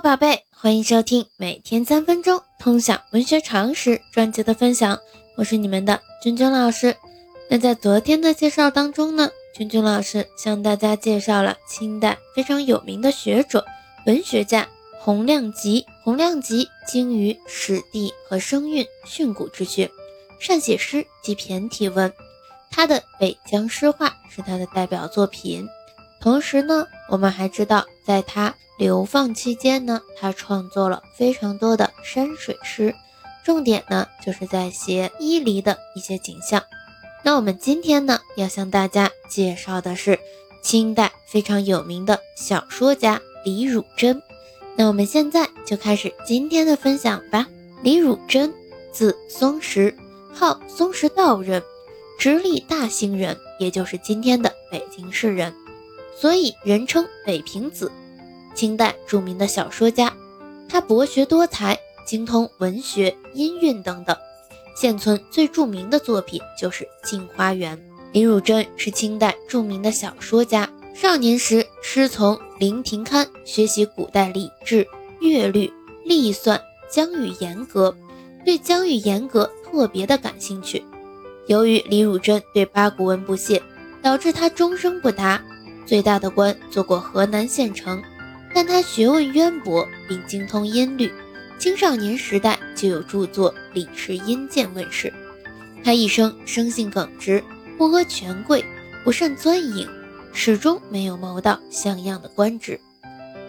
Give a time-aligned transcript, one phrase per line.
[0.00, 4.98] 宝贝，欢迎收听每天三分钟通晓文学常识专辑的分享，
[5.36, 6.96] 我是你们的君君老师。
[7.50, 13.66] 那在昨天的介绍当中呢，君君老师向大家介绍了清代非常有名的学者、
[14.06, 14.66] 文学家
[15.00, 15.84] 洪亮吉。
[16.02, 19.90] 洪亮吉精于史地和声韵训诂之学，
[20.40, 22.10] 善写诗及骈体文。
[22.70, 25.68] 他的《北江诗话》是他的代表作品。
[26.22, 32.92] 同时呢，我们还知道，在他流放期间呢，他创作了非常多的山水诗，
[33.44, 36.60] 重点呢就是在写伊犁的一些景象。
[37.22, 40.18] 那我们今天呢要向大家介绍的是
[40.60, 44.20] 清代非常有名的小说家李汝珍。
[44.74, 47.46] 那我们现在就开始今天的分享吧。
[47.84, 48.52] 李汝珍，
[48.90, 49.96] 字松石，
[50.34, 51.62] 号松石道人，
[52.18, 55.54] 直隶大兴人，也就是今天的北京市人。
[56.20, 57.90] 所以人称北平子，
[58.54, 60.12] 清代著名的小说家。
[60.68, 64.14] 他博学多才，精通文学、音韵等等。
[64.76, 67.74] 现存最著名的作品就是《镜花缘》。
[68.12, 74.86] 李汝珍是清代著名的小说家，少年时师从林廷堪学习古代礼制、
[75.20, 75.72] 乐律、
[76.04, 77.96] 历算、疆域严格，
[78.44, 80.84] 对疆域严格特别的感兴趣。
[81.46, 83.62] 由于李汝珍对八股文不屑，
[84.02, 85.42] 导致他终生不达。
[85.90, 88.00] 最大的官做过河南县丞，
[88.54, 91.12] 但他学问渊博，并精通音律。
[91.58, 95.12] 青少年时代就有著作《李氏音鉴》问世。
[95.82, 97.42] 他一生生性耿直，
[97.76, 98.64] 不阿权贵，
[99.02, 99.88] 不善钻营，
[100.32, 102.78] 始终没有谋到像样的官职。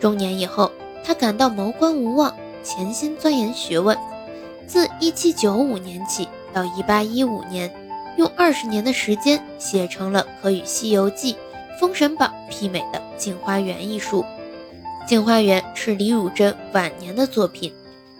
[0.00, 0.72] 中年以后，
[1.04, 3.94] 他感到谋官无望，潜心钻研学问。
[4.66, 7.70] 自1795年起到1815年，
[8.16, 11.34] 用二十年的时间写成了可与《西游记》。
[11.80, 14.22] 《封神榜》媲美的《镜花缘》一书，
[15.08, 17.72] 《镜花缘》是李汝珍晚年的作品，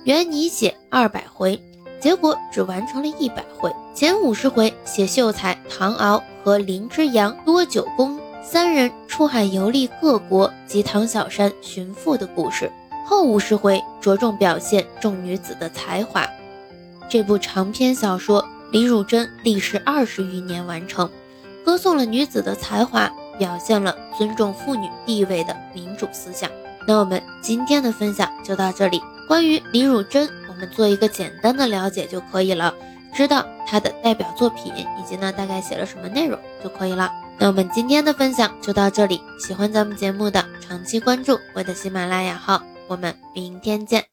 [0.05, 1.61] 原拟写二百回，
[2.01, 3.71] 结果只完成了一百回。
[3.95, 12.73] 前五十回写秀才唐敖和林之阳、多九公三人出海游历各国及唐小山寻父的故事，
[13.05, 16.27] 后五十回着重表现众女子的才华。
[17.11, 21.11] 这部长篇小说，李汝珍历时二十余年完成，
[21.63, 23.13] 歌颂了女子的才华。
[23.41, 26.51] 表现了尊重妇女地位的民主思想。
[26.87, 29.03] 那我们今天的分享就到这里。
[29.27, 32.75] 关于李汝珍，我们做一个简单的了解就可以了，
[33.15, 37.11] 知道他的代表作品以及呢大概写了什么内容就可以了。
[37.39, 39.21] 那我们今天的分享就到这里。
[39.39, 42.63] 喜欢咱们节目的，长期关注我的喜马拉雅号。
[42.87, 44.10] 我们明天见。